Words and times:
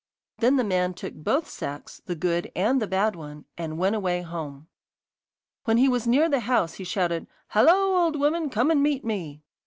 Then 0.39 0.55
the 0.55 0.63
man 0.63 0.95
took 0.95 1.13
both 1.13 1.47
sacks, 1.47 2.01
the 2.03 2.15
good 2.15 2.51
and 2.55 2.81
the 2.81 2.87
bad 2.87 3.15
one, 3.15 3.45
and 3.55 3.77
went 3.77 3.95
away 3.95 4.23
home. 4.23 4.65
When 5.65 5.77
he 5.77 5.87
was 5.87 6.07
near 6.07 6.27
the 6.27 6.39
house 6.39 6.73
he 6.73 6.83
shouted: 6.83 7.27
'Hallo, 7.49 7.99
old 8.03 8.15
woman, 8.15 8.49
come 8.49 8.71
and 8.71 8.81
meet 8.81 9.05
me! 9.05 9.43